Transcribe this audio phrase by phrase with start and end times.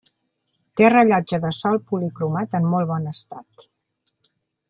[0.79, 3.67] Té rellotge de sol policromat en molt bon estat.